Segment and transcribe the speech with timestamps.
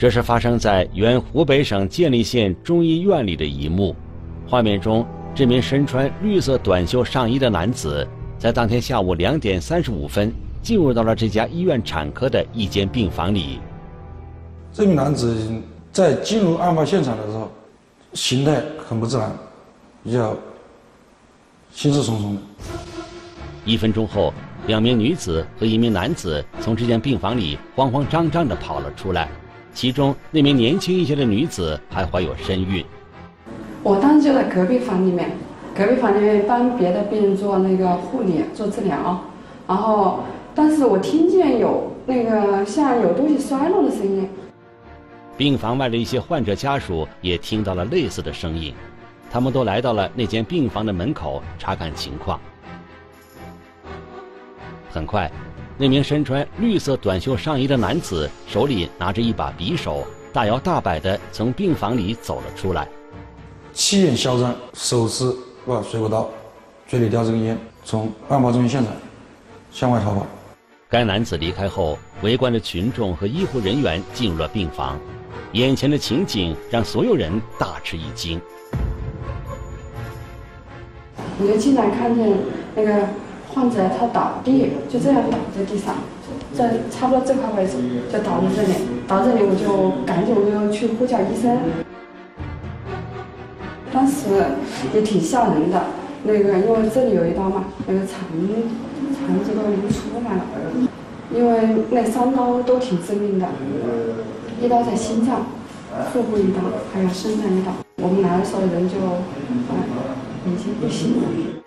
[0.00, 3.94] 这是发生在原湖北省建利县中医院里的一幕。
[4.48, 8.08] 画面中，这名身穿绿色短袖上衣的男子，
[8.38, 10.32] 在当天下午两点三十五分
[10.62, 13.60] 进入到了这家医院产科的一间病房里。
[14.72, 15.36] 这名男子
[15.92, 17.52] 在进入案发现场的时候，
[18.14, 19.30] 形态很不自然，
[20.02, 20.34] 比较
[21.74, 22.40] 心事重重的。
[23.66, 24.32] 一分钟后，
[24.66, 29.28] 两名女子和一名男子从这间病房里慌慌张张地跑了出来。
[29.72, 32.84] 其中那名年轻一些的女子还怀有身孕。
[33.82, 35.30] 我当时就在隔壁房里面，
[35.74, 39.20] 隔壁房里面帮别的病人做那个护理、做治疗，
[39.66, 40.20] 然后，
[40.54, 44.28] 但是我听见有那个像有东西摔落的声音。
[45.36, 48.74] 病房外的一些患者家属也听到了类似的声音，
[49.30, 52.38] 他们都来到了那间病房的门口查看情况。
[54.90, 55.30] 很快。
[55.80, 62.86] 那名身穿绿色短袖上衣的男子手里拿着一把匕首，大摇大摆地从病房里走了出来，
[63.72, 65.34] 气焰嚣张，手持
[65.66, 66.28] 把水果刀，
[66.86, 68.92] 嘴里叼着根烟，从案发中心现场
[69.72, 70.26] 向外逃跑。
[70.90, 75.00] 该男子离开后，围观的群众和医护人员进入了病房，
[75.52, 78.38] 眼前的情景让所有人大吃一惊。
[81.40, 82.36] 我就进来看见
[82.76, 83.08] 那个。
[83.54, 85.94] 患者他倒地，就这样倒在地上，
[86.54, 87.72] 在差不多这块位置
[88.12, 88.74] 就倒在这里，
[89.08, 91.58] 倒这里我就赶紧我就去呼叫医生。
[93.92, 94.28] 当时
[94.94, 95.82] 也挺吓人的，
[96.22, 98.20] 那个因为这里有一刀嘛，那个肠
[99.18, 100.42] 肠子都已经出来了，
[101.34, 103.48] 因为那三刀都挺致命的，
[104.62, 105.46] 一刀在心脏，
[106.12, 106.60] 腹部一刀，
[106.94, 107.72] 还有肾脏一刀。
[107.96, 108.94] 我们来的时候人就
[110.46, 111.59] 已经不行了。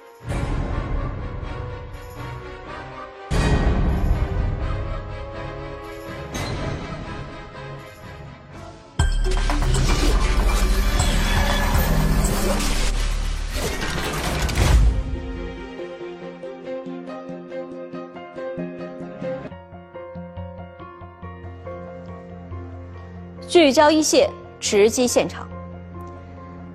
[23.63, 24.29] 聚焦一线，
[24.59, 25.47] 直击现场。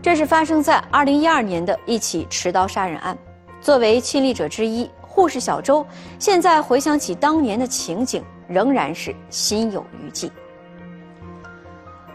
[0.01, 3.15] 这是发生在二零一二年的一起持刀杀人案。
[3.61, 5.87] 作为亲历者之一，护士小周
[6.19, 10.33] 现在回想起当年的情景，仍然是心有余悸。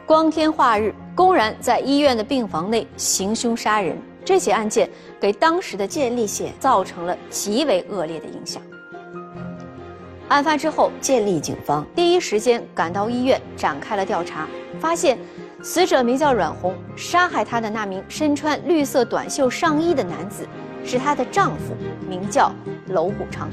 [0.08, 3.96] 光天化日，公然在医院的病房内行凶杀人，
[4.26, 4.90] 这起案件
[5.22, 8.60] 给当时的建立县造成了极为恶劣的影响。
[10.30, 14.48] 案发之后，建立警方第一时间赶到医院展开了调查，
[14.80, 15.20] 发现
[15.62, 20.48] 死者名叫阮红，杀害她的那名身穿绿色短袖上衣的男子
[20.84, 21.76] 是她的丈夫，
[22.08, 22.52] 名叫
[22.88, 23.50] 娄虎昌。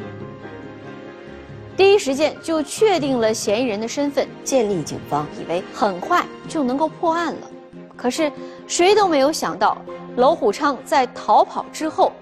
[1.77, 7.51] 第一时间就确定了嫌疑人的身份，建立警方以为很快就能够破案了，
[7.97, 8.31] 可是
[8.67, 9.77] 谁都没有想到，
[10.17, 12.13] 娄虎昌在逃跑之后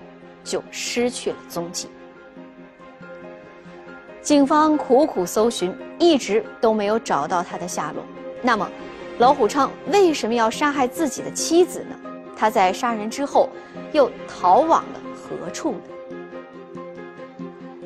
[0.43, 1.89] 就失去了踪迹。
[4.23, 8.05] 警方苦苦搜寻，一直都没有找到他的下落。
[8.43, 8.69] 那么，
[9.19, 11.97] 老虎昌为什么要杀害自己的妻子呢？
[12.37, 13.49] 他在杀人之后，
[13.93, 15.81] 又逃往了何处呢？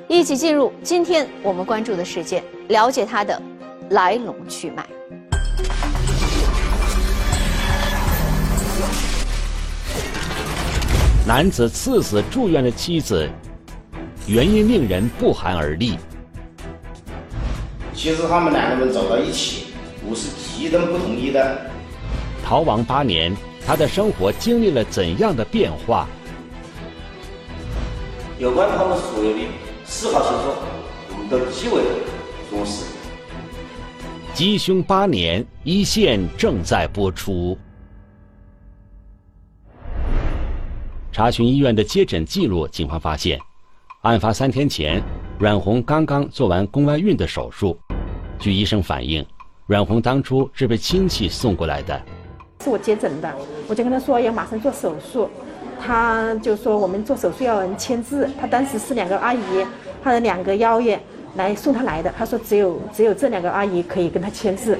[0.09, 3.41] 一起进入今天我们关注的事件，了解他的
[3.91, 4.87] 来龙去脉。
[11.25, 13.31] 男子刺死住院的妻子，
[14.27, 15.97] 原因令人不寒而栗。
[18.03, 19.67] 其实他们两个人走到一起，
[20.05, 21.71] 我是极端不同意的。
[22.45, 23.33] 逃亡八年，
[23.65, 26.09] 他的生活经历了怎样的变化？
[28.41, 29.39] 有关他们所有的
[29.85, 30.57] 司法线索，
[31.11, 31.81] 我们都极为
[32.51, 32.87] 重视。
[34.35, 37.57] 缉凶八年，一线正在播出。
[41.13, 43.39] 查询医院的接诊记录，警方发现，
[44.01, 45.01] 案发三天前，
[45.43, 47.77] 阮红刚刚做完宫外孕的手术。
[48.39, 49.27] 据医生反映，
[49.67, 52.01] 阮红当初是被亲戚送过来的。
[52.63, 53.35] 是我接诊的，
[53.67, 55.29] 我就跟他说要马上做手术，
[55.81, 58.31] 他就说我们做手术要人签字。
[58.41, 59.67] 他当时是两个阿姨，
[60.01, 61.01] 他的两个幺爷
[61.35, 62.15] 来送他来的。
[62.17, 64.79] 他说只有只有这两个阿姨可以跟他签字。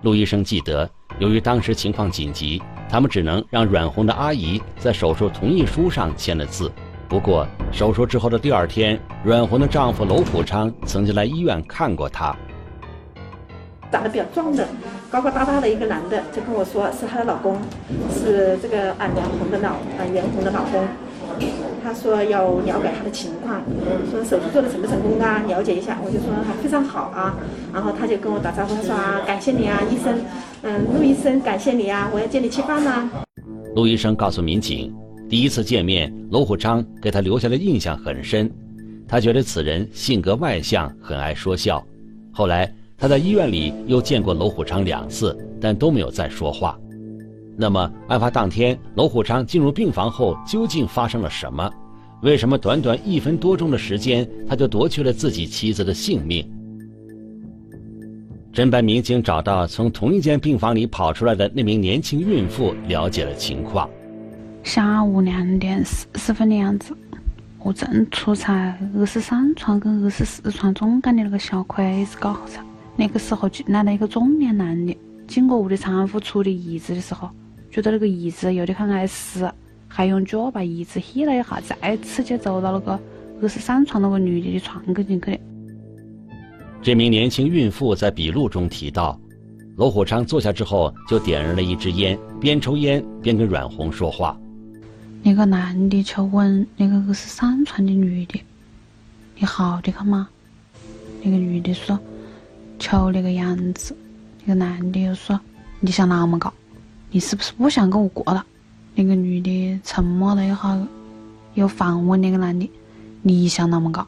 [0.00, 2.60] 陆医生记得，由于当时情况紧急，
[2.90, 6.68] 他们只能让阮红的阿姨在手术同意书上签了字。
[7.12, 12.34] 不过手术之后的第二天，阮红的丈夫娄普昌曾经来医院看过她。
[13.90, 14.66] 长得比较壮的，
[15.10, 17.58] 高高大大的一个男的，就跟我说是她的老公，
[18.10, 20.88] 是这个啊袁红的老啊袁红的老公。
[21.84, 23.60] 他说要了解他的情况，
[24.10, 25.42] 说手术做的成不成功啊？
[25.46, 26.28] 了解一下，我就说
[26.62, 27.36] 非常好啊。
[27.74, 30.18] 然后他就跟我打招呼，他说啊，感谢你啊，医生，
[30.62, 33.10] 嗯，陆医生，感谢你啊，我要接你吃饭呢。
[33.74, 34.94] 陆医生告诉民警，
[35.32, 38.52] 第一次见面，娄虎昌给他留下的印象很深，
[39.08, 41.82] 他觉得此人性格外向，很爱说笑。
[42.30, 46.78] 后来他在医院里又见过娄虎昌两次，但都没有再说话。
[47.56, 51.72] 那么，案发当天，娄虎昌进入病房后究竟发生了什么？
[52.20, 56.46] 为什么短短一分多钟的时间，他就夺去了自己妻子的性命？
[58.52, 63.88] 侦办民警找到从同一间病房里跑出来的那名年轻孕妇，了解了情况。
[64.62, 66.96] 下午两点四十分的样子，
[67.58, 72.64] 我正处在二十三床跟二十四床中间的那个小柜子高上，
[72.96, 77.28] 那个时候进来了一个中年男的，经过我的产妇处理椅子的时候。
[77.70, 79.50] 觉得那个椅子有点很碍事，
[79.88, 83.00] 还用脚把椅子踢了一下，再次就走到那个
[83.40, 85.38] 二十三床那个女的的床跟前去了。
[86.82, 89.18] 这名年轻孕妇在笔录中提到，
[89.76, 94.38] 罗虎昌坐下之后就点燃了一支烟，边抽烟边跟阮红说话。
[95.22, 98.42] 那个男的就问那个二十三床的女的
[99.38, 100.28] ：“你好的看吗？”
[101.22, 101.98] 那个女的说
[102.78, 103.96] ：“求那个样子。”
[104.44, 105.38] 那个男的又说
[105.78, 106.52] ：“你想那么搞？”
[107.12, 108.44] 你是不是不想跟我过了？
[108.94, 110.88] 那个女的沉默了一下，
[111.54, 112.68] 又反问那个男的
[113.22, 114.06] ：“你想那么搞？”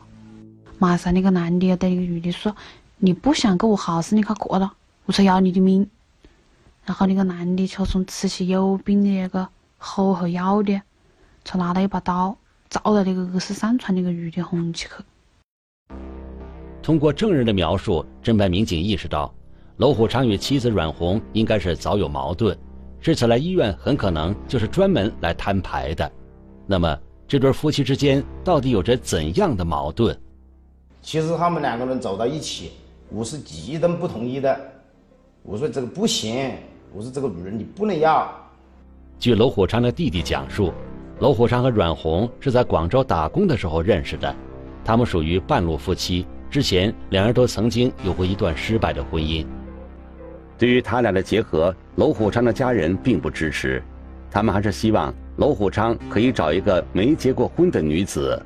[0.81, 2.56] 马上那个男的又对那个女的说
[2.99, 4.72] ：“你不想跟我好是，你快过了，
[5.06, 5.88] 我才要你的命。”
[6.84, 10.82] 然后那个男的就从吃起有病的那个后后腰的，
[11.44, 12.37] 就拿了一把刀，
[12.70, 15.94] 照到那个二十三床那个女的红起去。
[16.82, 19.32] 通过证人的描述，侦办民警意识到，
[19.76, 22.56] 娄虎昌与妻子阮红应该是早有矛盾。
[23.00, 26.11] 这次来医院很可能就是专门来摊牌的，
[26.67, 26.99] 那么
[27.29, 30.19] 这对夫妻之间到底有着怎样的矛盾？
[31.02, 32.73] 其实他们两个人走到一起，
[33.11, 34.58] 我是极端不同意的。
[35.43, 36.52] 我说这个不行，
[36.94, 38.35] 我说这个女人你不能要。
[39.19, 40.73] 据娄虎昌的弟弟讲述，
[41.20, 44.34] 娄虎昌和阮红是在广州打工的时候认识的，
[44.84, 49.46] 他们属于半路夫妻，之前两人都曾经有过一段失败的婚姻。
[50.58, 53.82] 对于他俩的结合，娄虎昌的家人并不支持，
[54.31, 58.40] 他们还是希望娄虎昌可以找一个没结过婚的女子。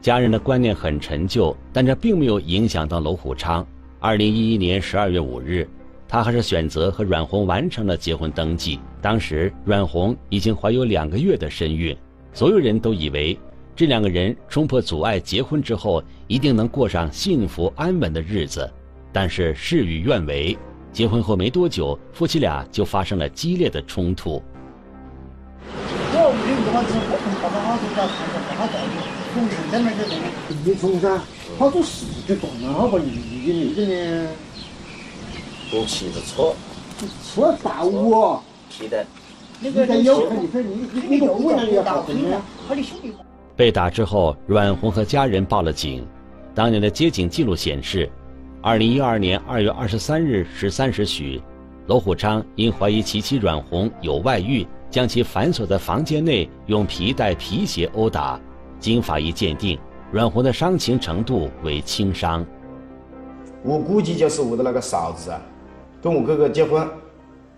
[0.00, 3.66] 家人的观念很陈旧，但这并没有影响到娄虎昌。
[3.98, 5.68] 二零一一年十二月五日，
[6.10, 8.80] 他还是选择和阮红完成了结婚登记。
[9.00, 11.96] 当时阮红已经怀有两个月的身孕，
[12.34, 13.38] 所有人都以为
[13.76, 18.68] 这两个人冲破阻碍结婚之后，一定能过上幸福安稳的日子。
[19.12, 20.58] 但是事与愿违，
[20.92, 24.42] 结婚后没多久，夫妻俩就发生了激烈的冲突。
[35.72, 36.54] 你从噻，好多事就动了，好
[36.96, 37.32] 把你给你这呢？
[37.32, 38.42] 我骑着车，车到我。
[38.70, 39.06] 是的。
[39.62, 42.04] 那个有，你说你你你跟我一样要
[43.56, 46.06] 被打之后，阮红和家人报了警。
[46.54, 48.10] 当年的接警记录显示。
[48.62, 51.40] 二零一二年二月二十三日十三时许，
[51.86, 58.38] 罗虎昌因怀疑其妻阮红有外遇，将其反锁在房间内，用皮带、皮鞋殴打。
[58.78, 59.78] 经法医鉴定，
[60.12, 62.44] 阮红的伤情程度为轻伤。
[63.62, 65.40] 我估计就是我的那个嫂子啊，
[66.02, 66.88] 跟我哥哥结婚，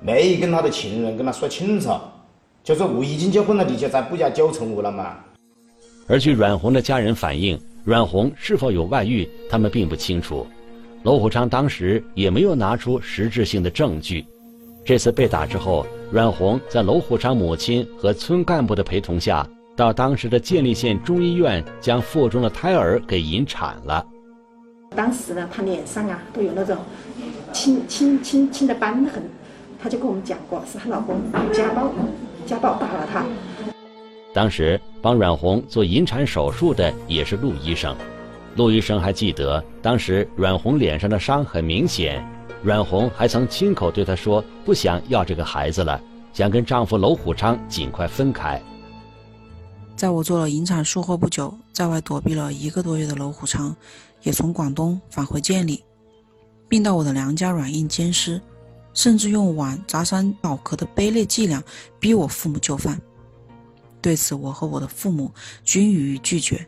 [0.01, 1.91] 没跟他的情人跟他说清楚，
[2.65, 5.17] 就说我已经结婚了，你就再不要纠缠我了嘛。
[6.09, 10.47] 而据阮红的家人反映，阮红是否有外遇，他们并不清楚。
[11.05, 14.25] 娄虎昌当时也没有拿出实质性的证据。
[14.85, 24.05] 这次被打之后，阮红在娄虎昌母亲和村干部的陪同下，到当时的建立县中医院将腹中的胎儿给引产了。
[24.95, 26.77] 当时呢，他脸上啊都有那种
[27.53, 29.23] 青青青青的斑痕，
[29.81, 31.17] 她就跟我们讲过，是她老公
[31.53, 31.93] 家暴，
[32.47, 33.25] 家暴打了她。
[34.35, 37.95] 当时帮阮红做引产手术的也是陆医生。
[38.57, 42.27] 陆医生还记得，当时阮红脸上的伤很明显，
[42.63, 46.01] 阮红还曾亲口对他说不想要这个孩子了，
[46.33, 48.61] 想跟丈夫娄虎昌尽快分开。
[49.97, 53.75] 在我做了引产术后不久，在外躲避了一个多月的娄虎昌，
[54.23, 55.83] 也从广东返回建里，
[56.73, 58.41] 并到我的娘家软硬兼施，
[58.95, 61.63] 甚至用碗砸伤脑壳的卑劣伎俩
[62.01, 62.99] 逼我父母就范。
[64.01, 65.31] 对此，我和我的父母
[65.63, 66.67] 均予以拒绝。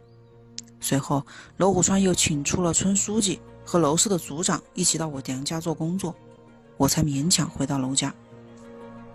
[0.79, 1.25] 随后，
[1.57, 6.15] 娄虎川又请出了村书记和娄氏的族长一起到我娘家做工作，
[6.77, 8.15] 我才勉强回到娄家。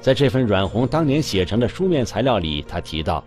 [0.02, 3.24] 在这份阮红当年写成的书面材料里，她提到，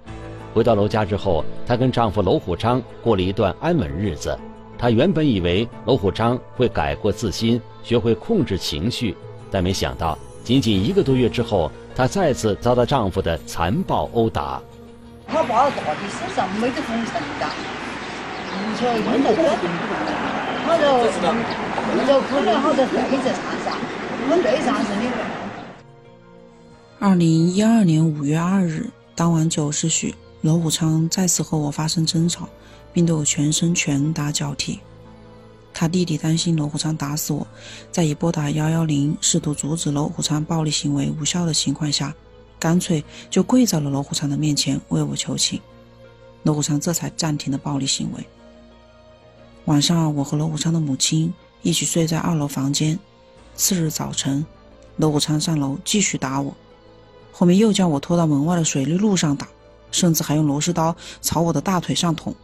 [0.52, 4.36] 回到娄家之后，她跟丈夫娄虎昌过了一段安稳日子。
[4.82, 9.16] 她原本以为娄虎昌会改过自新，学会控制情绪，
[9.48, 14.60] 但没想到，仅仅一个多月之后，她再次遭到丈夫的残暴殴打。
[15.28, 17.46] 他把我打的身上没得风尘的，
[18.50, 19.38] 你说没得个，
[20.66, 20.84] 他就
[22.04, 23.78] 就可能好多背在上上，
[24.28, 25.06] 我背上是你。
[26.98, 30.12] 二零一二年五月二日，当晚九时许。
[30.40, 32.48] 罗虎昌再次和我发生争吵，
[32.92, 34.78] 并对我全身拳打脚踢。
[35.74, 37.46] 他弟弟担心罗虎昌打死我，
[37.90, 42.14] 在已拨打幺幺零试图阻止罗虎昌暴力行为无效的情况下，
[42.58, 45.60] 干脆就跪在了罗虎昌的面前为我求情。
[46.42, 48.24] 罗虎昌这才暂停了暴力行为。
[49.64, 51.32] 晚上，我和罗虎昌的母亲
[51.62, 52.98] 一起睡在二楼房间。
[53.54, 54.44] 次日早晨，
[54.96, 56.54] 罗虎昌上楼继续打我，
[57.32, 59.48] 后面又将我拖到门外的水利路上打。
[59.90, 62.34] 甚至还用螺丝刀朝我的大腿上捅。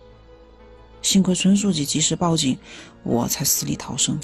[1.03, 2.57] 幸亏村书记及时报警，
[3.03, 4.19] 我才死里逃生。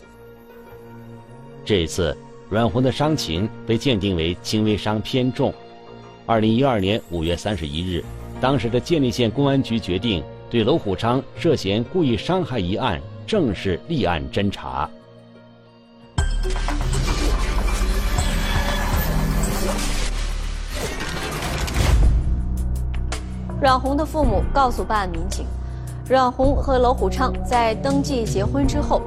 [1.64, 2.16] 这一次，
[2.50, 5.52] 阮红的伤情被鉴定为轻微伤偏重。
[6.26, 8.04] 二零一二年五月三十一日，
[8.40, 14.88] 当时的建立县公安局决定对娄虎昌涉嫌故意伤害一案正式立案侦查。
[23.60, 25.46] 阮红的父母告诉办案民警，
[26.06, 29.00] 阮红和娄虎昌在登记结婚之后，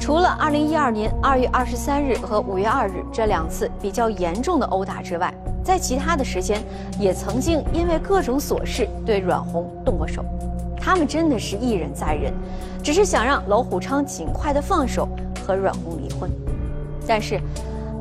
[0.00, 6.60] 除了2012年2月23日和5月2日这两次比较严重的殴打之外，在其他的时间
[6.98, 10.24] 也曾经因为各种琐事对阮红动过手。
[10.76, 12.32] 他们真的是一忍再忍，
[12.82, 15.08] 只是想让娄虎昌尽快的放手
[15.46, 16.28] 和阮红离婚。
[17.06, 17.40] 但是，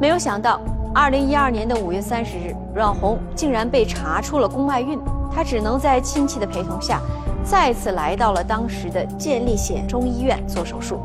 [0.02, 0.60] 没有想到
[0.96, 5.00] ，2012年的5月30日，阮红竟然被查出了宫外孕。
[5.32, 7.02] 她只能在亲戚的陪同下，
[7.46, 11.00] 再次来到了当时的建立县中医院做手术。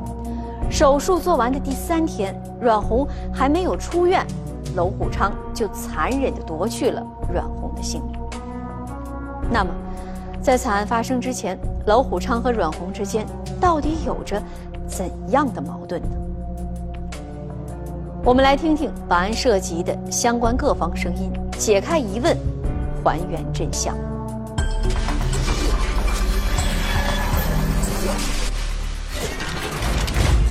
[0.71, 4.27] 手术做完的第三天，阮红还没有出院，
[4.75, 8.19] 娄虎昌就残忍地夺去了阮红的性命。
[9.51, 9.71] 那么，
[10.41, 13.27] 在惨案发生之前，娄虎昌和阮红之间
[13.61, 14.41] 到底有着
[14.87, 16.09] 怎样的矛盾呢？
[18.25, 22.37] 我们来听听本案涉及的相关各方声音，解开疑问，
[23.05, 23.95] 还原真相。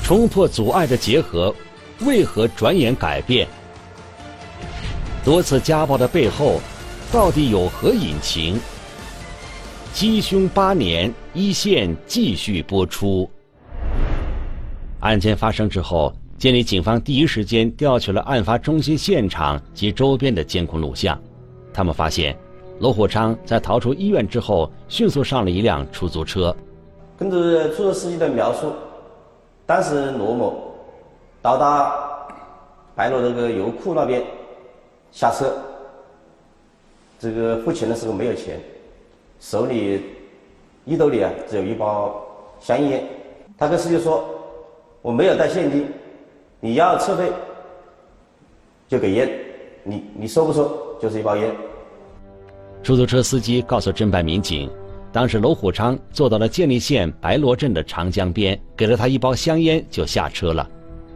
[0.09, 1.53] 冲破阻碍的结合，
[1.99, 3.47] 为何转眼改变？
[5.23, 6.59] 多次家暴的背后，
[7.11, 8.59] 到底有何隐情？
[9.93, 13.29] 鸡凶八年，一线继续播出。
[15.01, 21.15] 案件发生之后，建立警方第一时间调取了案发中心现场及周边的监控录像。
[21.71, 22.35] 他们发现，
[22.79, 26.55] 罗虎昌在逃出医院之后，迅速上了一辆出租车。
[27.15, 27.37] 根据
[27.75, 28.73] 出租车司机的描述。
[29.69, 30.73] 当时罗某
[31.43, 31.93] 到达
[32.95, 34.23] 白罗那个油库那边
[35.11, 35.53] 下车，
[37.19, 38.59] 这个付钱的时候没有钱，
[39.39, 40.03] 手里
[40.85, 42.19] 衣兜里啊只有一包
[42.59, 43.07] 香烟。
[43.59, 44.27] 他跟司机说
[45.03, 45.87] ：“我没有带现金，
[46.59, 47.31] 你要车费
[48.87, 49.29] 就给烟，
[49.83, 51.55] 你你收不收就是一包烟。”
[52.81, 54.67] 出租车司机告诉侦办民警。
[55.11, 60.69] 当时，娄虎昌坐到了建立县白罗镇的长江边，给了他一包香烟，就下车了。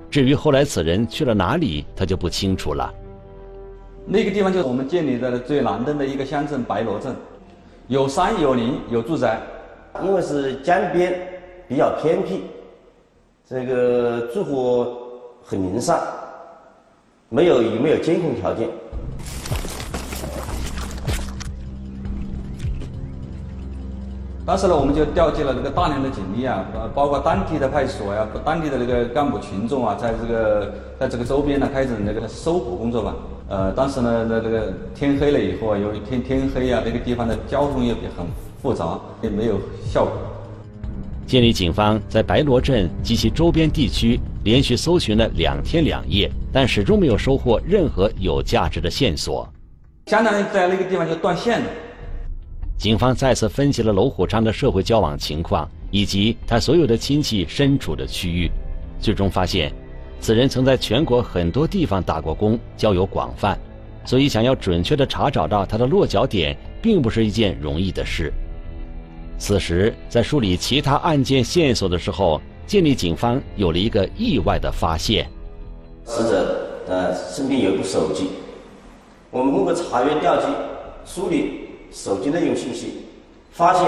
[0.10, 2.92] 至于后来此人去了哪里，他就不清楚了。
[4.06, 7.16] 那个地方就是我们建立的最南端的一个乡镇白罗镇，
[7.88, 9.40] 有山有林有住宅，
[10.04, 11.14] 因为是江边，
[11.68, 12.42] 比较偏僻，
[13.48, 14.88] 这个住户
[15.44, 16.02] 很零散，
[17.30, 18.68] 没有也没有监控条件。
[24.46, 33.16] 当时呢，我们就调集了这个大量的警力啊，呃，包括当地的派出所呀，当地的那个干部群众啊，在这个在这个周边呢，开展那个搜捕工作吧。
[33.48, 38.26] 呃，当时呢，那这个天黑了以后啊，由于天天黑啊，那个地方的交通也很
[38.62, 40.12] 复杂，也没有效果。
[41.26, 49.48] 建立警方在白罗镇及其周边地区连续搜寻了两天两夜，但始终没有收获任何有价值的线索，
[50.08, 51.66] 相当于在那个地方就断线了。
[52.84, 58.52] 警方再次分析了娄虎昌的社会交往情况，以及他所有的亲戚身处的区域，
[59.00, 59.72] 最终发现，
[60.20, 63.58] 此人曾在全国很多地方打过工，交友广泛，
[64.04, 68.34] 所以想要准确的查找到他的落脚点，并不是一件容易的事。
[69.38, 75.26] 此时，在梳理其他案件线索的时候，建立警方有了一个意外的发现：
[76.04, 78.28] 死者呃身边有一部手机，
[79.32, 80.48] 我们通过查阅调集、
[81.06, 81.63] 梳理。
[81.94, 83.06] 手机内容信息，
[83.52, 83.88] 发现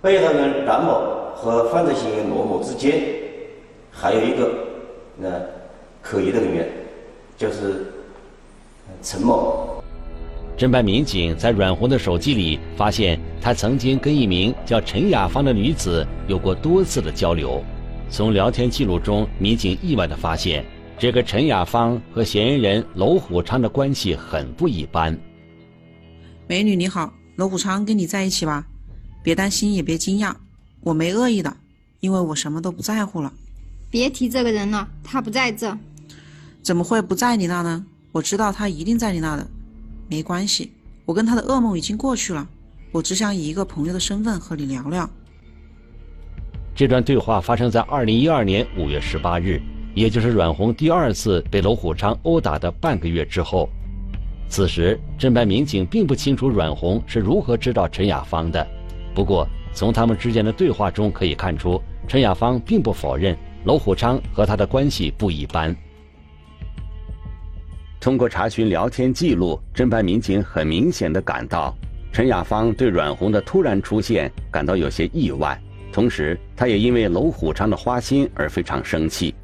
[0.00, 3.02] 被害人冉某和犯罪嫌疑人罗某之间
[3.90, 4.52] 还有一个
[5.20, 5.28] 呃
[6.00, 6.68] 可疑的人员，
[7.36, 7.92] 就是
[9.02, 9.82] 陈某。
[10.56, 17.62] 侦办民警在阮红的手机里发现，他曾经跟一名叫陈雅芳的女子有过多次的交流。
[18.08, 20.64] 从聊天记录中，民警意外地发现，
[20.98, 25.18] 这个陈雅芳和嫌疑人娄虎昌的关系很不一般。
[26.52, 28.66] 美女你好，娄虎昌跟你在一起吧？
[29.22, 30.34] 别担心，也别惊讶，
[30.82, 31.56] 我没恶意的，
[32.00, 33.32] 因为我什么都不在乎了。
[33.90, 35.74] 别提这个人了，他不在这。
[36.60, 37.86] 怎么会不在你那呢？
[38.12, 39.48] 我知道他一定在你那的。
[40.10, 40.70] 没关系，
[41.06, 42.46] 我跟他的噩梦已经过去了。
[42.90, 45.08] 我只想以一个朋友的身份和你聊聊。
[46.74, 49.58] 这段对话发生在二零一二年五月十八日，
[49.94, 53.66] 也就是阮红第二次被娄虎昌殴打的半个月之后。
[54.52, 58.66] 此时，侦办民警并不清楚阮红是如何知道陈雅芳的。
[59.14, 65.74] 不过，从他们之间的对话中可以看出，陈雅芳并不否认娄虎昌和他的关系不一般。
[67.98, 71.74] 通过查询聊天记录，侦办民警很明显的感到，
[72.12, 75.58] 陈雅芳对阮红的突然出现感到有些意外，
[75.90, 79.34] 同时，他也因为娄虎昌的花心而非常生气。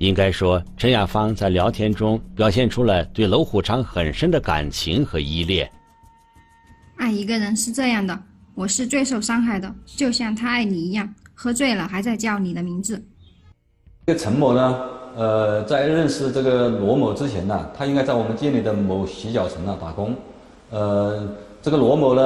[0.00, 5.70] 应该说，陈雅芳在聊天中表现出了对娄虎昌很深的感情和依恋。
[6.96, 8.18] 爱一个人是这样的，
[8.54, 12.96] 我是最受伤害的，就像他爱你一样，喝醉了还在叫你的名字。
[14.06, 14.80] 这个陈某呢？
[15.16, 20.14] 呃，在认识这个罗某之前呢，他应该在我们店里的某洗脚城呢打工。
[20.70, 21.28] 呃，
[21.60, 22.22] 这个罗某呢，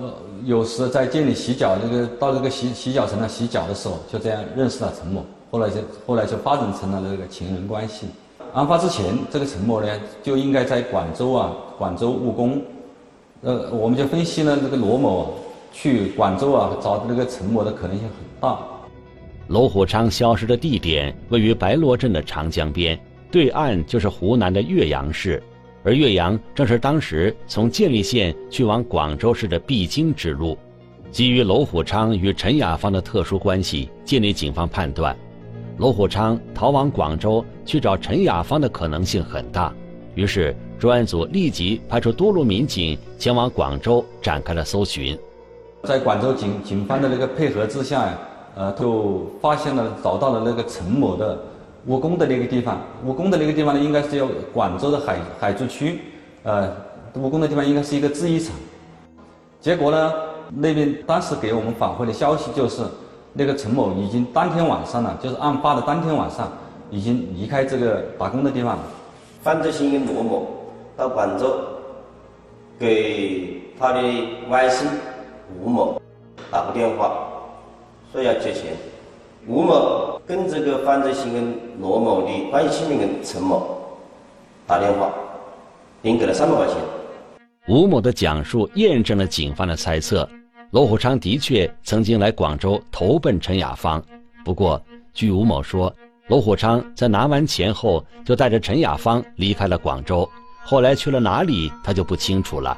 [0.00, 0.14] 呃，
[0.46, 5.22] 有时在店里洗脚，这个到这个洗洗脚城呢洗脚的时候，就这样认识了陈某。
[5.50, 8.06] 后来就后来就发展成了这个情人关系。
[8.54, 9.88] 案发之前，这个陈某呢
[10.22, 12.62] 就应该在广州啊，广州务工。
[13.42, 15.34] 呃，我们就分析呢，这个罗某
[15.72, 18.58] 去广州啊找这个陈某的可能性很大。
[19.48, 22.98] 娄虎昌消失的地点位于白罗镇的长江边，
[23.30, 25.42] 对岸就是湖南的岳阳市，
[25.84, 30.58] 而岳阳正是当时从建立县去往广州市的必经之路。
[31.10, 35.16] 基于娄虎昌与陈雅芳的特殊关系，建立警方判断，
[35.78, 39.72] 罗虎昌逃往广州去找陈雅芳的可能性很大。
[40.16, 45.16] 于是专案组立即派出多路民警前往广州展开了搜寻。
[45.84, 48.18] 在广州警警方的那个配合之下呀。
[48.56, 51.38] 呃，就发现了，找到了那个陈某的
[51.86, 52.80] 务工的那个地方。
[53.04, 56.00] 务工的那个地方呢，应该是要广州的海海珠区。
[56.42, 56.68] 呃，
[57.14, 58.52] 务工的地方应该是一个制衣厂。
[59.60, 60.12] 结果呢，
[60.50, 62.82] 那边当时给我们反馈的消息就是，
[63.32, 66.50] 那个陈某已经当天晚上了，就是案发的当天晚上，
[66.90, 68.82] 已经离开这个打工的地方了。
[69.42, 70.48] 犯罪嫌疑人罗某
[70.96, 71.54] 到广州，
[72.78, 74.02] 给他的
[74.48, 74.86] 外甥
[75.60, 76.00] 吴某
[76.50, 77.24] 打过电话。
[78.10, 78.72] 说要借钱，
[79.46, 83.76] 吴某跟这个犯罪嫌疑人罗某的关系亲人陈某
[84.66, 85.10] 打电话，
[86.00, 86.76] 并给了三百块钱。
[87.68, 90.26] 吴某的讲述验证了警方的猜测，
[90.70, 94.02] 罗虎昌的确曾经来广州投奔陈雅芳。
[94.44, 94.80] 不过，
[95.14, 95.90] 据吴某说，
[96.26, 100.28] 罗虎昌在拿完钱后就带着陈雅芳离开了广州，
[100.64, 102.76] 后来去了哪里他就不清楚了。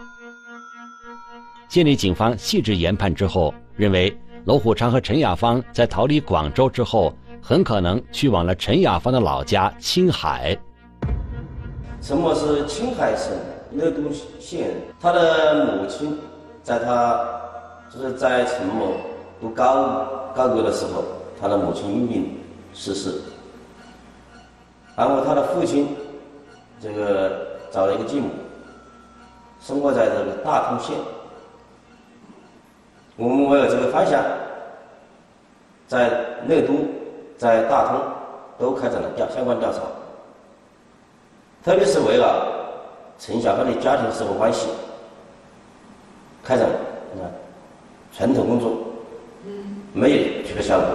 [1.68, 4.16] 建立警方细致研判之后，认为。
[4.46, 10.56] 罗虎昌和陈雅芳在逃离广州之后，很可能去往了陈雅芳的老家青海。
[12.00, 13.30] 陈某是青海省
[13.72, 16.18] 乐都县人，他的母亲
[16.62, 17.20] 在他
[17.92, 18.94] 就是在陈某
[19.40, 21.02] 读高高中的时候，
[21.40, 22.38] 他的母亲因病
[22.72, 23.20] 逝世，
[24.96, 25.88] 然后他的父亲
[26.80, 28.28] 这个找了一个继母，
[29.60, 30.96] 生活在这个大通县。
[33.16, 34.22] 我们为了这个方向，
[35.88, 36.08] 在
[36.46, 36.74] 乐都、
[37.36, 38.00] 在大通
[38.56, 39.80] 都开展了调相关调查，
[41.64, 42.46] 特别是为了
[43.18, 44.68] 陈小芳的家庭生活关系，
[46.44, 47.26] 开展啊
[48.16, 48.76] 传统工作，
[49.92, 50.16] 没有
[50.48, 50.88] 这个效果。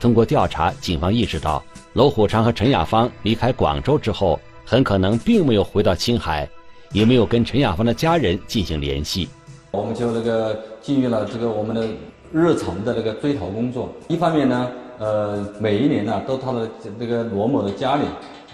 [0.00, 1.62] 通过调查，警方意识到，
[1.94, 6.48] 娄虎昌和陈雅芳离开广州之后，很可能并没有回到青海，
[6.92, 9.28] 也没有跟陈雅芳的家人进行联系。
[9.70, 11.86] 我们就那个进入了这个我们的
[12.32, 13.88] 日常的那个追逃工作。
[14.08, 18.02] 一方面呢，呃，每一年呢都到了那个罗某的家里，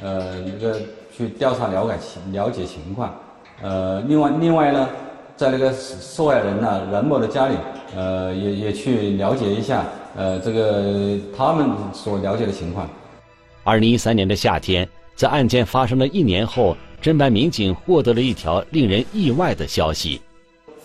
[0.02, 0.80] 呃，那个
[1.16, 3.14] 去调查了解情了解情况。
[3.60, 4.88] 呃，另外另外呢，
[5.40, 7.54] 在那个受害人呢任某的家里，
[7.96, 12.86] 呃，也也去了解一下，呃，这个他们所了解的情况。
[13.64, 20.20] 二零一三年的夏天，在案件发生了一年后，侦办民警获得了一条令人意外的消息。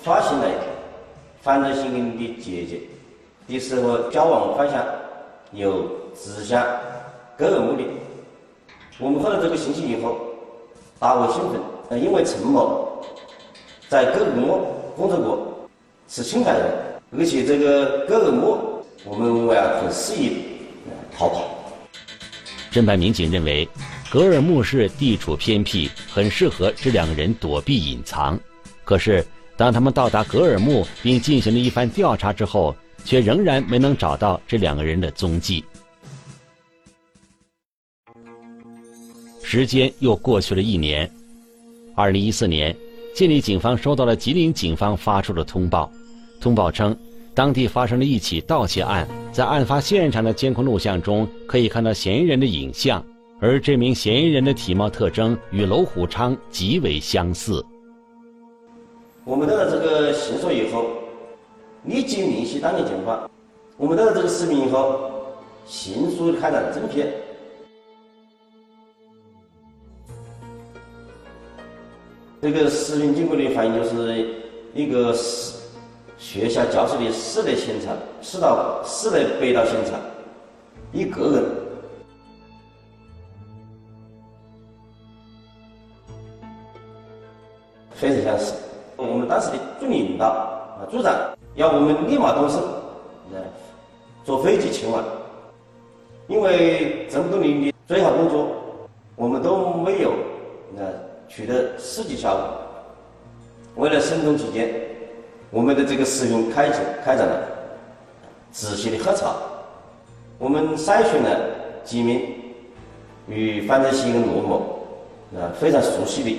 [0.01, 0.45] 发现了
[1.41, 2.79] 犯罪嫌疑人的姐姐
[3.49, 4.81] 的时候交往方向
[5.51, 5.83] 有
[6.15, 6.65] 指向
[7.37, 7.83] 个人目的。
[8.99, 10.15] 我们获得这个信息以后，
[10.97, 11.59] 大为兴奋。
[11.89, 12.84] 呃，因为陈某
[13.87, 15.69] 在格尔木工作过，
[16.07, 16.71] 是青海人，
[17.17, 20.37] 而且这个格尔木我们认为啊很适宜
[21.15, 21.49] 逃跑。
[22.71, 23.67] 侦办民警认为，
[24.11, 28.39] 格尔木市地处偏僻，很适合这两个人躲避隐藏。
[28.83, 35.63] 可是，当他们到达格尔木并进行了一番调查之后，却仍然没能找到这两个人的踪迹。
[39.43, 41.09] 时间又过去了一年，
[41.95, 42.75] 二零一四年，
[43.15, 45.89] 建立警方收到了吉林警方发出的通报，
[46.41, 46.93] 通报称，
[47.33, 53.01] 当地发生了一起盗窃案，在案发现场的监控录像中可以看到嫌疑人的影像，
[53.39, 57.65] 而这名嫌疑人的体貌特征与娄虎昌极为相似。
[59.23, 60.85] 我们得到这个线索以后，
[61.85, 63.31] 立即联系当地警方。
[63.77, 65.09] 我们得到这个视频以后，
[65.65, 67.13] 迅速开展侦片。
[72.45, 74.23] 这个视频经过的反映就是
[74.75, 75.55] 一个室
[76.15, 79.99] 学校教室的室内现场，室盗室内被盗现场，
[80.91, 81.43] 一个人，
[87.95, 88.53] 非常相似。
[88.95, 91.15] 我们当时的助理领导啊，组长
[91.55, 92.59] 要我们立马动身，
[93.33, 93.41] 呃，
[94.23, 95.03] 坐飞机前往，
[96.27, 98.49] 因为这么多年的最好工作，
[99.15, 100.13] 我们都没有
[100.77, 101.04] 呃。
[101.27, 102.61] 取得实际效果。
[103.75, 104.73] 为了慎重起见，
[105.51, 107.47] 我们的这个视频开展开展了
[108.51, 109.35] 仔细的核查。
[110.37, 111.49] 我们筛选了
[111.83, 112.21] 几名
[113.27, 116.37] 与犯罪嫌疑人罗某啊非常熟悉的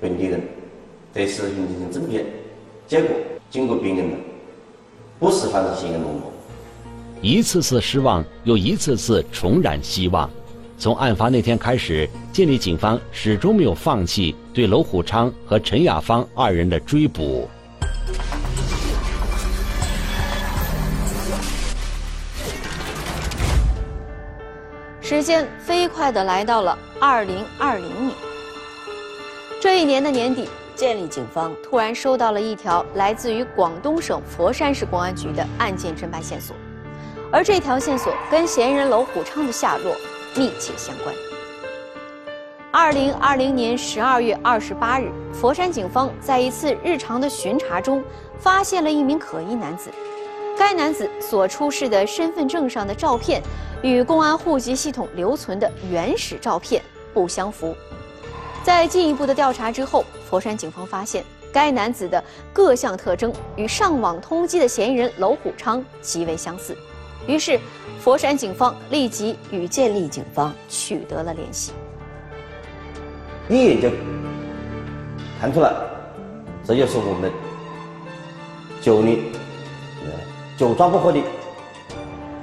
[0.00, 0.40] 本地人，
[1.12, 2.24] 对视频进行侦片，
[2.86, 3.16] 结果
[3.50, 4.16] 经过辨认了，
[5.18, 6.32] 不是犯罪嫌疑人罗某。
[7.20, 10.28] 一次次失望，又一次次重燃希望。
[10.82, 17.48] 从案发那天开始，建立警方始终没有放弃对娄虎昌和陈雅芳二人的追捕。
[25.00, 28.16] 时间飞快的来到了二零二零年。
[29.60, 36.56] 这一年的年底，建立警方突然收到了一条来自于广东省佛山市公安局的案件侦办线索，
[37.30, 39.94] 而这条线索跟嫌疑人娄虎昌的下落。
[40.34, 41.14] 密切相关。
[42.70, 48.02] 二零二零年十二月二十八日，佛山警方在一次日常的巡查中，
[48.38, 49.90] 发现了一名可疑男子。
[50.56, 53.42] 该男子所出示的身份证上的照片，
[53.82, 57.74] 与公安户籍系统留存的原始照片不相符。
[58.64, 66.76] 在进一步的调查之后，佛山警方发现该男子的各项特征与上网通缉的嫌疑人娄虎昌极为相似。
[67.26, 67.58] 于是，
[68.00, 71.72] 佛山警方立即与建立警方取得了联系。
[73.48, 73.88] 一眼就
[75.40, 75.72] 看出来，
[76.64, 77.30] 这就是我们
[78.80, 79.18] 久年
[80.56, 81.20] 久抓不获的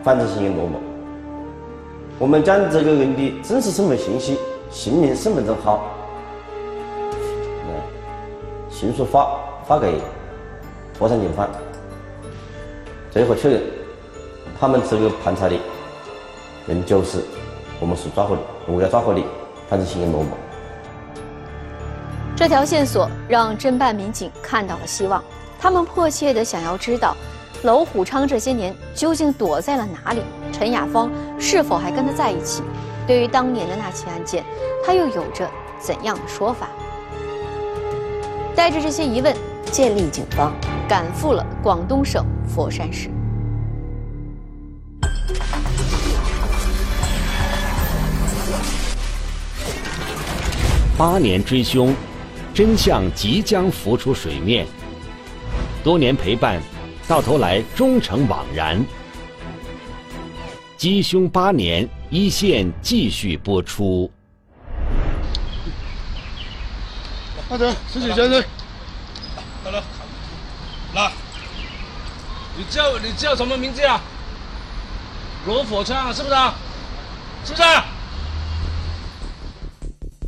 [0.04, 0.80] 犯罪嫌疑人罗某。
[2.18, 4.38] 我们将这个人的真实身份信息、
[4.70, 5.84] 姓名、身份证号，
[8.70, 10.00] 迅速发发给
[10.94, 11.50] 佛山警方，
[13.12, 13.79] 最后确认。
[14.60, 15.56] 他们这个盘查的
[16.68, 17.24] 人就是
[17.80, 19.24] 我们所抓获的，我们要抓获的
[19.70, 20.32] 犯罪嫌疑人罗某。
[22.36, 25.24] 这条线索让侦办民警看到了希望，
[25.58, 27.16] 他们迫切的想要知道，
[27.64, 30.22] 娄虎昌这些年究竟躲在了哪里？
[30.52, 32.62] 陈雅芳是否还跟他在一起？
[33.08, 34.44] 对于当年的那起案件，
[34.86, 36.68] 他又有着怎样的说法？
[38.54, 39.34] 带着这些疑问，
[39.72, 40.52] 建立警方
[40.88, 43.10] 赶赴了广东省佛山市。
[51.00, 51.96] 八年追凶，
[52.54, 54.68] 真相即将浮出水面。
[55.82, 56.62] 多年陪伴，
[57.08, 58.86] 到头来终成枉然。
[60.78, 64.12] 缉凶八年，一线继续播出。
[67.50, 68.44] 阿德，自己先生。
[69.64, 69.82] 好了，
[70.96, 71.12] 来，
[72.58, 74.02] 你叫你叫什么名字啊？
[75.48, 76.36] 罗火枪是不是？
[77.46, 77.64] 是不是？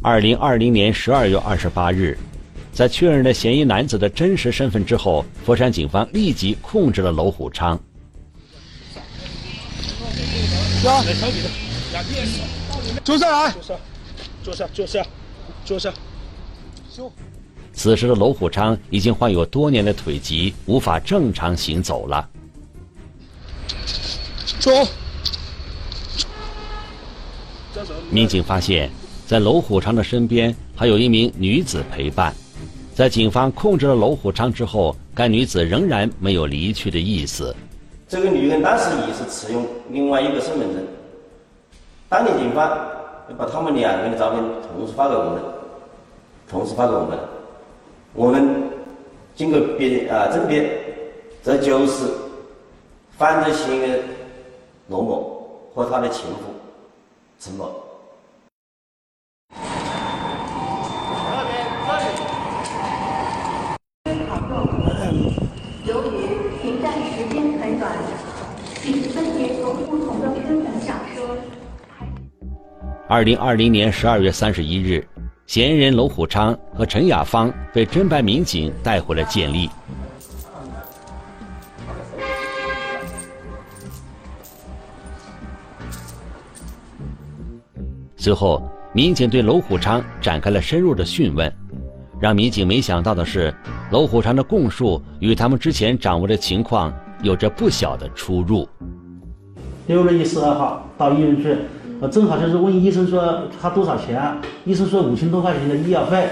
[0.03, 2.17] 二零二零年十二月二十八日，
[2.73, 7.79] 在确认了嫌疑男子的真实身份之后，佛山警方立即控制了娄虎昌。
[13.03, 13.77] 坐下来，坐下，
[14.43, 15.05] 坐下，坐下，
[15.63, 15.93] 坐下。
[17.71, 22.27] 此时的娄虎昌已经患有多年的腿疾，无法正常行走了。
[24.59, 24.71] 走。
[28.09, 28.91] 民警发现，
[29.31, 32.35] 在娄虎昌的身边还有一名女子陪伴。
[32.93, 37.55] 在警方控制了娄虎昌之后，该女子仍然没有离去的意思。
[38.09, 40.85] 这个女人当时也是持有另外一个身份证。
[42.09, 42.77] 当地警方
[43.37, 44.43] 把他们两个人的照片
[44.75, 45.41] 同时发给我们，
[46.49, 47.17] 同时发给我们。
[48.13, 48.69] 我们
[49.33, 50.77] 经过辨啊甄别，
[51.41, 52.03] 这就是
[53.17, 54.03] 犯罪嫌疑人
[54.89, 56.51] 罗某和他的情妇
[57.39, 57.73] 陈某。
[73.11, 75.05] 二零二零年十二月三十一日，
[75.45, 79.69] 嫌疑人娄虎昌和陈雅芳被侦办民警带回了建立。
[88.15, 91.53] 随后，民警对娄虎昌展开了深入的讯问。
[92.17, 93.53] 让民警没想到的是，
[93.91, 98.65] 娄虎昌的供述与他们之前掌握的情况有着不小的出入。
[99.87, 101.57] 六月一十二号到医院去，
[102.01, 104.19] 我，正好就是问医生说他多少钱，
[104.65, 106.27] 医生说五千多块钱的医药费，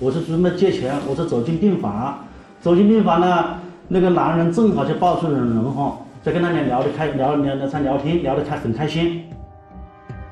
[0.00, 2.18] 我是准备借钱，我是走进病房，
[2.60, 3.54] 走进病房呢，
[3.86, 9.22] 那个男人正好就抱出了人哈，在跟他俩聊得开，聊聊聊在聊天，聊得开很开心。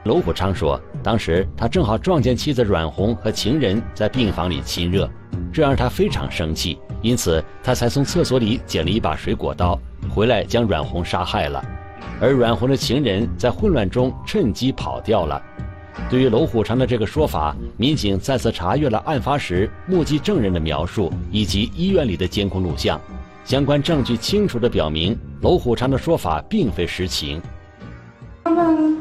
[0.03, 5.09] 娄虎昌说，当时他正好撞见妻子阮红和情人在病房里亲热，
[5.53, 9.79] 这让他非常生气，因此他才从厕所里捡了一把水果刀，
[10.13, 11.65] 回来将阮红杀害了。
[12.21, 15.41] 而阮红的情人在混乱中趁机跑掉了。
[16.09, 23.01] 对于龙虎昌的这个说法，民警再次查阅了案发时目击证人的描述以及医院里的监控录像，
[23.45, 27.41] 相关证据清楚地表明龙虎昌的说法并非实情。
[28.45, 29.01] 他们。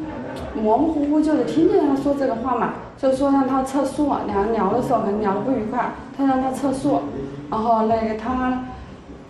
[0.61, 7.01] 模模糊糊就是听见他说这个话嘛，就说让他撤诉，两人聊的时候可能聊得不愉快，他让他撤诉，
[7.49, 8.61] 然后那个他，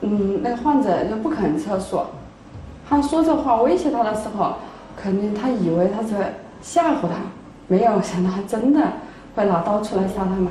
[0.02, 2.00] 嗯，那个患者就不肯撤诉，
[2.90, 4.56] 他说这话威胁他的时候，
[4.98, 7.10] 肯定他以为他在吓唬他，
[7.68, 8.82] 没有想到他真的
[9.36, 10.50] 会拿刀出来杀他嘛。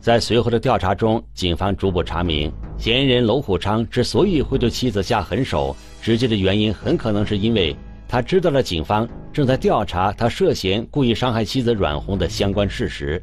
[0.00, 7.74] 在随后的调查中，警方逐步查明，嫌疑人娄虎昌之所以会对妻子下狠手，直接的原因很可能是因为。
[8.06, 13.22] 他知道了警方正在调查他涉嫌故意伤害妻子阮红的相关事实，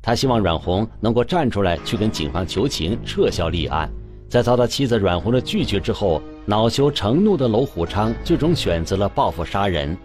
[0.00, 3.88] 他希望阮红能够站出来去跟警方求情，撤销立案。
[4.28, 9.96] 在遭到妻子阮红的拒绝之后，恼羞成怒的娄虎昌最终选择了报复杀人。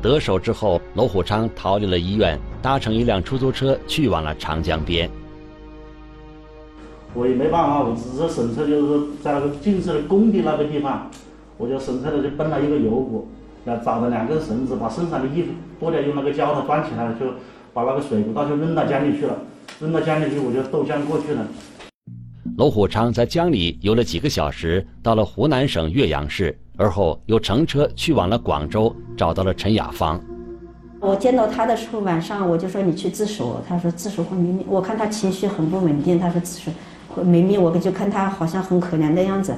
[0.00, 5.10] 得手之后，娄虎昌逃离了医院，搭乘一辆出租车去往了长江边。
[7.14, 11.10] 我也没办法，我只是神策，就是在那个建设的工地那个地方，
[11.56, 13.26] 我就神策的就奔了一个油锅。
[13.84, 15.48] 找了两根绳子，把身上的衣服
[15.80, 17.26] 脱掉，用那个胶套端起来了，就
[17.74, 19.36] 把那个水壶刀就扔到江里去了。
[19.80, 21.44] 扔到江里去，我就渡江过去了。
[22.58, 30.20] 娄虎昌在江里游了几个小时，到了湖南省岳阳市，而后又乘车去往了广州，找到了陈雅芳。
[30.98, 33.62] 我见到他的时候，晚上我就说你去自首。
[33.68, 34.66] 他说自首会没命。
[34.68, 36.72] 我看他情绪很不稳定，他说自首
[37.06, 37.62] 会没命。
[37.62, 39.54] 我就看他好像很可怜的样子。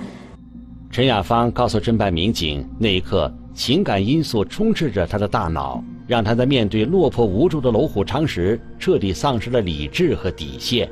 [0.91, 3.33] 陈雅芳告诉侦办民警，那一刻。
[3.55, 10.87] 情感因素充斥着他的大脑，让他在面对落魄无助的娄虎昌时，彻底丧失了理智和底线。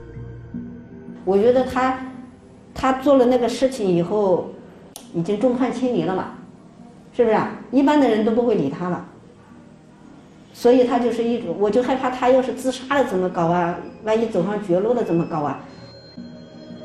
[1.28, 1.98] 我觉得他，
[2.74, 4.48] 他做了那个事情以后，
[5.12, 6.30] 已经众叛亲离了嘛，
[7.14, 7.50] 是不是啊？
[7.70, 9.04] 一般的人都不会理他了。
[10.54, 13.78] 所以他就是一种，我就害怕他要是自杀了怎么搞啊？
[14.04, 15.60] 万一走上绝路了怎么搞啊？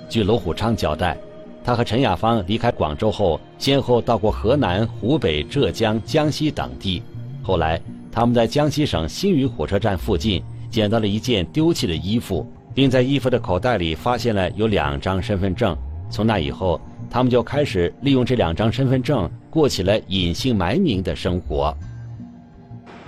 [0.10, 1.18] 据娄虎昌交代。
[1.64, 7.02] 他和陈雅芳离开广州后，先后到过河南、湖北、浙江、江西等地。
[7.42, 7.80] 后来，
[8.12, 15.78] 他们在江西省新余火车站附近捡到了一件丢弃的衣服，并在衣服的口袋里发现了有两张身份证。
[16.10, 21.76] 从那以后，他们就开始利用这两张身份证过起了隐姓埋名的生活。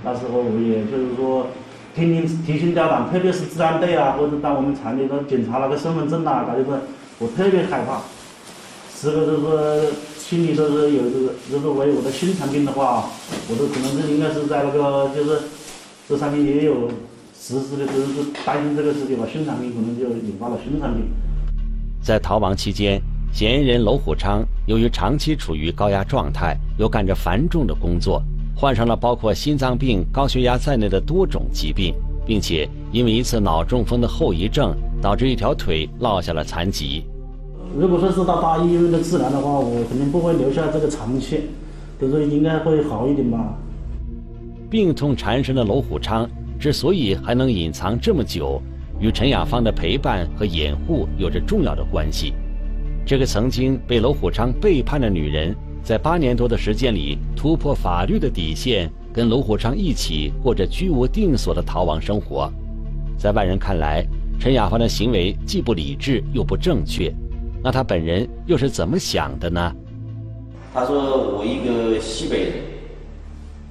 [0.03, 1.47] 那时候，我也就是说，
[1.93, 6.79] 天天提心吊胆，特别是治安队啊，或者当我们厂里头检查那个身份证啊，他就是
[7.19, 8.01] 我特别害怕。
[8.95, 13.05] 时刻都是心里都是有这个，如果我有我的心脏病的话，
[13.49, 15.41] 我都可能是应该是在那个就是
[16.09, 16.89] 这上面也有
[17.47, 21.03] 实施的，就是担心这个事情吧，心脏病可能就引发了心脏病。
[22.01, 22.99] 在逃亡期间，
[23.31, 28.19] 嫌疑人娄虎昌由于长期处于高压状态，又干着繁重的工作，
[28.55, 31.93] 患上了包括心脏病、高血压在内的多种疾病，
[32.25, 37.05] 并且因为一次脑中风的后遗症，导致一条腿落下了残疾。
[37.77, 41.41] 如果说是到大医院的治疗的话，我肯定不会留下这个残缺，
[41.99, 43.53] 都是应该会好一点吧。
[44.67, 46.27] 病痛缠身的娄虎昌
[46.59, 48.61] 之所以还能隐藏这么久，
[48.99, 52.33] 与陈雅芳的陪伴和掩护有着重要的关系。
[53.05, 62.51] 这个曾经被娄虎昌背叛的女人，在八年多的时间里突破法律的底线，跟娄虎昌一起过着居无定所的逃亡生活。
[63.17, 64.05] 在外人看来，
[64.39, 67.13] 陈雅芳的行为既不理智又不正确，
[67.63, 69.75] 那她本人又是怎么想的呢？
[70.73, 72.53] 他说：“我一个西北人，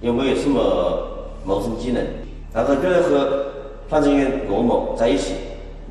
[0.01, 1.07] 又没有什么
[1.45, 2.03] 谋生技能，
[2.55, 3.47] 他说跟和
[3.89, 5.35] 范志远、罗某在一起，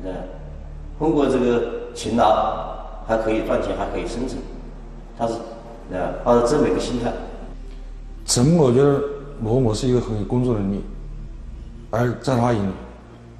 [0.02, 0.10] 那
[0.98, 2.64] 通过这个勤劳。”
[3.06, 4.40] 还可以赚钱，还可以生存，
[5.18, 5.34] 他是
[5.94, 7.12] 啊，抱着这么一个心态。
[8.24, 8.98] 陈某觉得
[9.42, 10.80] 罗某是一个很有工作能力，
[11.90, 12.72] 而在他眼里，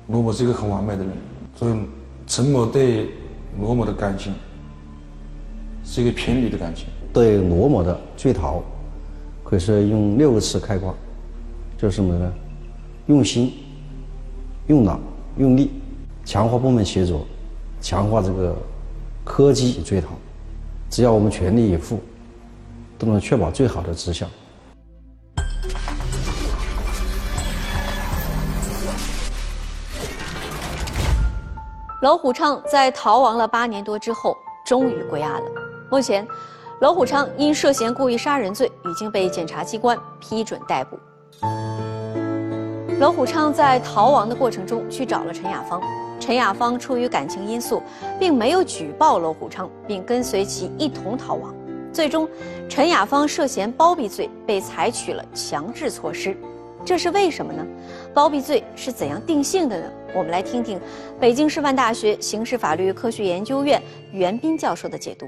[0.09, 1.13] 罗某是一个很完美的人，
[1.57, 1.75] 所以
[2.27, 3.09] 陈某对
[3.59, 4.35] 罗某的感情
[5.83, 6.85] 是一个偏离的感情。
[7.11, 8.63] 对罗某的追逃，
[9.43, 10.95] 可以说用六个词概括，
[11.79, 12.31] 就是什么呢？
[13.07, 13.53] 用心、
[14.67, 14.99] 用脑、
[15.38, 15.71] 用力，
[16.25, 17.27] 强化部门协作，
[17.81, 18.57] 强化这个。
[19.27, 20.09] 科技追逃，
[20.90, 21.99] 只要我们全力以赴，
[22.99, 24.27] 都能确保最好的质效。
[32.03, 34.37] 娄虎昌在逃亡了八年多之后，
[34.67, 35.51] 终于归案了。
[35.90, 36.29] 目前，
[36.83, 40.99] 娄虎昌因涉嫌故意杀人罪已经被检察机关批准逮捕。
[43.01, 45.83] 娄虎昌在逃亡的过程中去找了陈雅芳。
[46.21, 47.83] 陈雅芳出于感情因素，
[48.21, 51.53] 并没有举报娄虎昌，并跟随其一同逃亡。
[51.93, 52.29] 最终，
[52.69, 56.37] 陈雅芳涉嫌包庇罪，被采取了强制措施。
[56.85, 57.67] 这是为什么呢？
[58.15, 59.91] 包庇罪是怎样定性的呢？
[60.15, 60.81] 我们来听听
[61.19, 65.27] 北京师范大学刑事法律科学研究院袁斌教授的解读。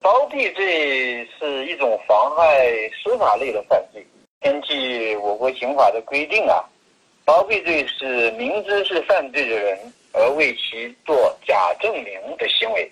[0.00, 2.66] 包庇罪是一种妨害
[3.02, 4.06] 司法类的犯罪，
[4.46, 6.64] 根据我国刑法的规定啊。
[7.24, 9.76] 包庇罪是明知是犯罪的人
[10.12, 12.88] 而为其做假证明的行为。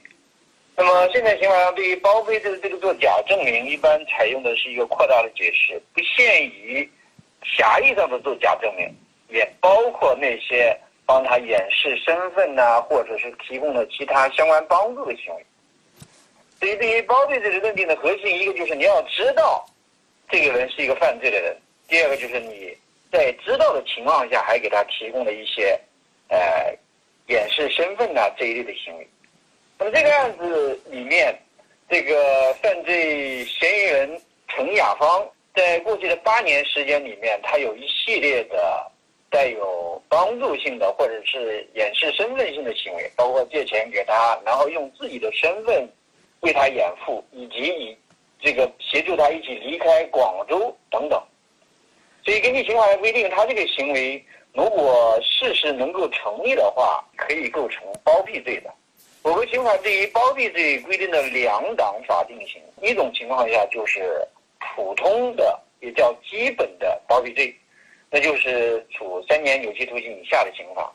[0.75, 6.91] 那么现在刑法上对于包庇罪的这个做假证明，一般采用的是一个扩大的解释，不限于
[7.45, 8.93] 狭义上的做假证明，
[9.29, 15.47] 也包括那些帮他掩饰身份呐，或者是提供了其他相关帮助的行为。
[16.59, 19.65] 所以对于包庇罪的认定的核心，一个就是你要知道
[20.31, 21.57] 这个人是一个犯罪的人，
[21.89, 22.77] 第二个就是你。
[23.13, 25.79] 在知道的情况下，还给他提供了一些，
[26.27, 26.77] 呃，
[27.29, 29.09] 掩饰身份呐这一类的行为。
[29.79, 31.33] 那么这个案子里面，
[31.89, 38.91] 这个犯罪嫌疑人陈雅芳，在过去的八年时间里面，他有一系列的
[39.31, 45.89] 带有帮助性的或者是掩饰身份性的行为，包括借钱给他，然后用自己的身份
[46.41, 47.97] 为他掩护，以及以
[48.45, 51.21] 这个协助他一起离开广州等等。
[52.23, 58.73] 所以，根据刑法的规定，他这个行为如果事实能够成立的话，可以构成包庇罪的。
[59.23, 64.21] 我国刑法对于包庇罪规定的两档法定刑，一种情况下就是
[64.77, 67.55] 普通的，也叫基本的包庇罪，
[68.11, 70.93] 那就是处三年有期徒刑以下的刑罚；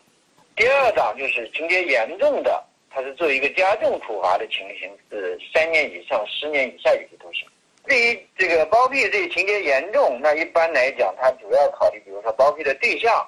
[0.56, 7.48] 第二档就是情节严重的，它是作为一个加重处罚的情形，是三年以上十年以下有期徒刑。
[7.88, 13.28] 对于这个包庇罪情节严重，那一般来讲，它主要考虑，比如说包庇的对象，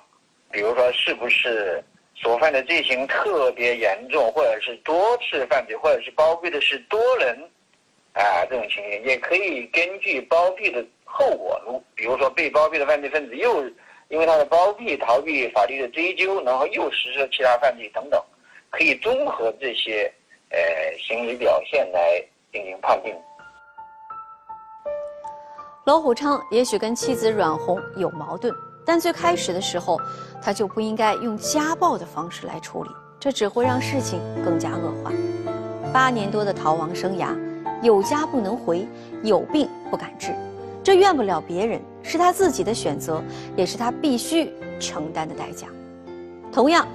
[0.51, 1.83] 比如说是不是
[2.15, 7.49] 所犯的罪行特别严重，或者是多次犯罪，或者是包庇的是多人，
[8.13, 13.63] 啊，这种情形也可以根据包庇的后果，如比如说被包庇的犯罪分子又
[14.09, 18.21] 因为他的包庇逃避法律的追究，然后又实施其他犯罪等等，
[18.71, 20.11] 可以综合这些
[20.49, 20.57] 呃
[20.97, 23.13] 行为表现来进行判定。
[25.85, 28.53] 罗虎昌也许跟妻子阮红有矛盾，
[28.85, 29.99] 但最开始的时候，
[30.41, 35.11] 他就不应该用家暴的方式来处理，这只会让事情更加恶化。
[35.91, 37.35] 八年多的逃亡生涯，
[37.81, 38.87] 有家不能回，
[39.23, 40.33] 有病不敢治，
[40.81, 43.21] 这怨不了别人，是他自己的选择，
[43.57, 45.67] 也是他必须承担的代价。
[46.53, 46.87] 同样，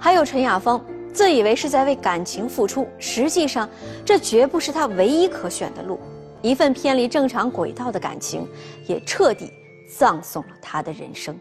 [0.00, 3.68] 还有陈雅芳，自以为是在为感情付出，实际上，
[4.04, 6.00] 这绝不是他唯一可选的路。
[6.40, 8.48] 一份偏离正常轨道的感情，
[8.86, 9.52] 也彻底
[9.96, 11.38] 葬送了他的人生。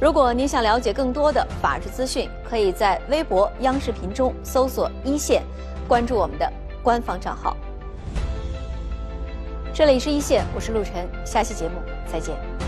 [0.00, 5.42] 如果您想了解更多的法治资讯，可以在微博、央视频中搜索“一线”，
[5.88, 6.50] 关注我们的
[6.82, 7.56] 官方账号。
[9.74, 11.74] 这里是一线，我是陆晨，下期节目
[12.10, 12.65] 再见。